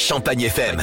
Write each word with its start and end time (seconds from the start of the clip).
Champagne 0.00 0.40
FM. 0.40 0.78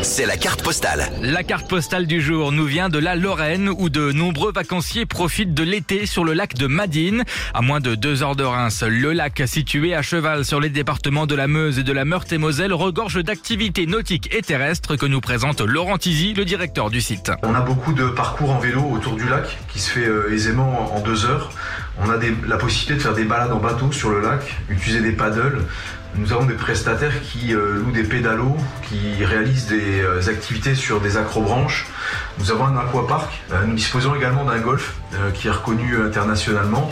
C'est 0.00 0.24
la 0.24 0.38
carte 0.38 0.62
postale. 0.62 1.10
La 1.20 1.42
carte 1.44 1.68
postale 1.68 2.06
du 2.06 2.22
jour 2.22 2.52
nous 2.52 2.64
vient 2.64 2.88
de 2.88 2.98
la 2.98 3.14
Lorraine 3.14 3.68
où 3.68 3.90
de 3.90 4.12
nombreux 4.12 4.50
vacanciers 4.50 5.04
profitent 5.04 5.52
de 5.52 5.62
l'été 5.62 6.06
sur 6.06 6.24
le 6.24 6.32
lac 6.32 6.54
de 6.54 6.66
Madine. 6.66 7.24
À 7.52 7.60
moins 7.60 7.80
de 7.80 7.94
deux 7.94 8.22
heures 8.22 8.34
de 8.34 8.44
Reims, 8.44 8.82
le 8.88 9.12
lac 9.12 9.42
situé 9.46 9.94
à 9.94 10.00
cheval 10.00 10.46
sur 10.46 10.58
les 10.58 10.70
départements 10.70 11.26
de 11.26 11.34
la 11.34 11.48
Meuse 11.48 11.78
et 11.78 11.82
de 11.82 11.92
la 11.92 12.06
Meurthe-et-Moselle 12.06 12.72
regorge 12.72 13.22
d'activités 13.22 13.86
nautiques 13.86 14.34
et 14.34 14.40
terrestres 14.40 14.96
que 14.96 15.04
nous 15.06 15.20
présente 15.20 15.60
Laurent 15.60 15.98
Tizy, 15.98 16.32
le 16.32 16.46
directeur 16.46 16.88
du 16.88 17.02
site. 17.02 17.30
On 17.42 17.54
a 17.54 17.60
beaucoup 17.60 17.92
de 17.92 18.06
parcours 18.08 18.50
en 18.52 18.58
vélo 18.58 18.82
autour 18.90 19.16
du 19.16 19.28
lac 19.28 19.58
qui 19.68 19.80
se 19.80 19.90
fait 19.90 20.06
euh, 20.06 20.32
aisément 20.32 20.94
en 20.96 21.00
deux 21.00 21.26
heures. 21.26 21.50
On 22.00 22.08
a 22.10 22.16
des- 22.16 22.34
la 22.48 22.56
possibilité 22.56 22.94
de 22.94 23.00
faire 23.00 23.14
des 23.14 23.24
balades 23.24 23.52
en 23.52 23.58
bateau 23.60 23.92
sur 23.92 24.08
le 24.10 24.20
lac, 24.22 24.40
utiliser 24.70 25.02
des 25.02 25.12
paddles. 25.12 25.58
Nous 26.18 26.32
avons 26.32 26.46
des 26.46 26.54
prestataires 26.54 27.12
qui 27.22 27.54
euh, 27.54 27.74
louent 27.74 27.90
des 27.92 28.02
pédalos, 28.04 28.45
qui 28.82 29.24
réalisent 29.24 29.66
des 29.66 30.00
euh, 30.00 30.28
activités 30.28 30.74
sur 30.74 31.00
des 31.00 31.16
acrobranches. 31.16 31.86
Nous 32.38 32.50
avons 32.50 32.66
un 32.66 32.76
aquapark. 32.76 33.42
Euh, 33.52 33.64
nous 33.66 33.74
disposons 33.74 34.14
également 34.14 34.44
d'un 34.44 34.58
golf 34.58 34.94
euh, 35.14 35.30
qui 35.32 35.48
est 35.48 35.50
reconnu 35.50 35.96
internationalement. 36.02 36.90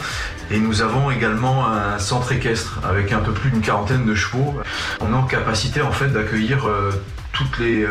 Et 0.50 0.58
nous 0.58 0.82
avons 0.82 1.10
également 1.10 1.66
un 1.66 1.98
centre 1.98 2.32
équestre 2.32 2.80
avec 2.84 3.12
un 3.12 3.20
peu 3.20 3.32
plus 3.32 3.50
d'une 3.50 3.62
quarantaine 3.62 4.04
de 4.04 4.14
chevaux. 4.14 4.60
On 5.00 5.12
est 5.12 5.16
en 5.16 5.22
capacité 5.22 5.80
en 5.80 5.92
fait 5.92 6.08
d'accueillir 6.08 6.68
toutes 7.32 7.58
les, 7.58 7.86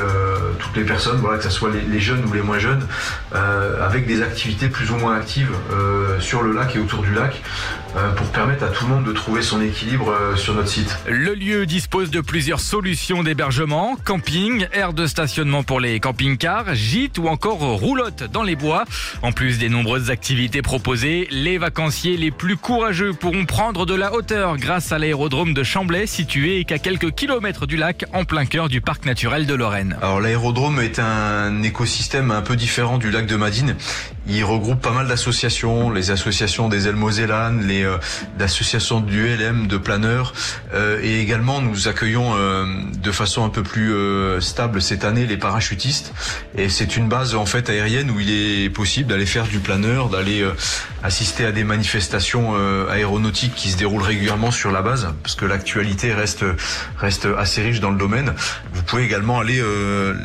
personnes, 0.85 1.19
que 1.23 1.43
ce 1.43 1.49
soit 1.49 1.71
les, 1.71 1.99
jeunes 1.99 2.23
ou 2.25 2.31
les 2.31 2.43
moins 2.43 2.59
jeunes, 2.59 2.85
avec 3.33 4.05
des 4.05 4.21
activités 4.21 4.69
plus 4.69 4.91
ou 4.91 4.97
moins 4.97 5.15
actives 5.15 5.49
sur 6.19 6.43
le 6.43 6.53
lac 6.53 6.75
et 6.75 6.79
autour 6.79 7.01
du 7.01 7.11
lac, 7.11 7.41
pour 8.15 8.27
permettre 8.27 8.63
à 8.63 8.67
tout 8.67 8.85
le 8.85 8.93
monde 8.93 9.05
de 9.05 9.11
trouver 9.11 9.41
son 9.41 9.61
équilibre 9.61 10.09
euh, 10.09 10.35
sur 10.35 10.53
notre 10.53 10.69
site. 10.69 10.97
Le 11.07 11.33
lieu 11.33 11.65
dispose 11.65 12.11
de 12.11 12.21
plusieurs 12.21 12.59
solutions 12.59 13.23
d'hébergement, 13.23 13.95
camping, 14.03 14.67
aire 14.73 14.93
de 14.93 15.05
stationnement 15.05 15.63
pour 15.63 15.79
les 15.79 15.99
camping-cars, 15.99 16.73
gîtes 16.73 17.17
ou 17.17 17.27
encore 17.27 17.59
roulotte 17.59 18.23
dans 18.23 18.43
les 18.43 18.55
bois. 18.55 18.85
En 19.21 19.31
plus 19.31 19.59
des 19.59 19.69
nombreuses 19.69 20.09
activités 20.09 20.61
proposées, 20.61 21.27
les 21.31 21.57
vacanciers 21.57 22.17
les 22.17 22.31
plus 22.31 22.57
courageux 22.57 23.13
pourront 23.13 23.45
prendre 23.45 23.85
de 23.85 23.93
la 23.93 24.13
hauteur 24.13 24.57
grâce 24.57 24.91
à 24.91 24.99
l'aérodrome 24.99 25.53
de 25.53 25.63
Chamblay 25.63 26.07
situé 26.07 26.63
qu'à 26.65 26.79
quelques 26.79 27.11
kilomètres 27.11 27.67
du 27.67 27.77
lac 27.77 28.05
en 28.13 28.25
plein 28.25 28.45
cœur 28.45 28.69
du 28.69 28.81
parc 28.81 29.05
naturel 29.05 29.45
de 29.45 29.53
Lorraine. 29.53 29.97
Alors 30.01 30.21
l'aérodrome 30.21 30.79
est 30.79 30.99
un 30.99 31.61
écosystème 31.63 32.31
un 32.31 32.41
peu 32.41 32.55
différent 32.55 32.97
du 32.97 33.11
lac 33.11 33.25
de 33.25 33.35
Madine. 33.35 33.75
Il 34.27 34.43
regroupe 34.45 34.81
pas 34.81 34.91
mal 34.91 35.07
d'associations, 35.07 35.89
les 35.89 36.11
associations 36.11 36.69
des 36.69 36.87
ailes 36.87 36.95
les 37.61 37.83
euh, 37.83 37.97
l'association 38.39 39.01
du 39.01 39.27
LM 39.27 39.67
de 39.67 39.77
planeurs, 39.77 40.33
euh, 40.73 40.99
et 41.03 41.19
également 41.19 41.61
nous 41.61 41.87
accueillons 41.87 42.33
euh, 42.35 42.65
de 42.97 43.11
façon 43.11 43.43
un 43.43 43.49
peu 43.49 43.63
plus 43.63 43.93
euh, 43.93 44.39
stable 44.39 44.81
cette 44.81 45.03
année 45.03 45.25
les 45.25 45.37
parachutistes. 45.37 46.13
Et 46.57 46.69
c'est 46.69 46.95
une 46.95 47.09
base 47.09 47.35
en 47.35 47.45
fait 47.45 47.69
aérienne 47.69 48.11
où 48.11 48.19
il 48.19 48.29
est 48.29 48.69
possible 48.69 49.09
d'aller 49.09 49.25
faire 49.25 49.45
du 49.45 49.59
planeur, 49.59 50.09
d'aller 50.09 50.41
euh, 50.41 50.51
assister 51.03 51.45
à 51.45 51.51
des 51.51 51.65
manifestations 51.65 52.53
euh, 52.55 52.89
aéronautiques 52.89 53.55
qui 53.55 53.71
se 53.71 53.77
déroulent 53.77 54.03
régulièrement 54.03 54.51
sur 54.51 54.71
la 54.71 54.81
base, 54.81 55.13
parce 55.21 55.35
que 55.35 55.45
l'actualité 55.45 56.13
reste 56.13 56.45
reste 56.97 57.27
assez 57.37 57.61
riche 57.61 57.81
dans 57.81 57.91
le 57.91 57.97
domaine. 57.97 58.33
Vous 58.73 58.83
pouvez 58.83 59.03
également 59.03 59.39
aller 59.39 59.61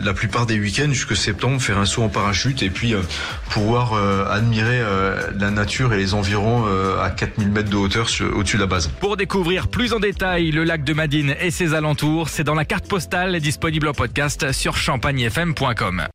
la 0.05 0.15
plupart 0.15 0.47
des 0.47 0.59
week-ends 0.59 0.93
jusque 0.93 1.17
septembre 1.17 1.61
faire 1.61 1.79
un 1.79 1.87
saut 1.87 2.03
en 2.03 2.09
parachute 2.09 2.63
et 2.63 2.71
puis 2.71 2.95
euh, 2.95 3.03
euh, 3.95 4.27
admirer 4.29 4.81
euh, 4.81 5.31
la 5.39 5.51
nature 5.51 5.93
et 5.93 5.97
les 5.97 6.15
environs 6.15 6.65
euh, 6.67 7.01
à 7.01 7.11
4000 7.11 7.51
mètres 7.51 7.71
de 7.71 7.77
hauteur 7.77 8.09
au-dessus 8.35 8.57
de 8.57 8.63
la 8.63 8.67
base. 8.67 8.89
Pour 9.01 9.17
découvrir 9.17 9.69
plus 9.69 9.93
en 9.93 10.01
détail 10.01 10.51
le 10.51 10.65
lac 10.65 10.85
de 10.85 10.93
Madine 10.93 11.35
et 11.41 11.51
ses 11.51 11.75
alentours, 11.75 12.29
c'est 12.29 12.45
dans 12.45 12.55
la 12.55 12.65
carte 12.65 12.89
postale 12.89 13.39
disponible 13.41 13.89
en 13.89 13.93
podcast 13.93 14.53
sur 14.53 14.77
champagnefm.com. 14.77 16.09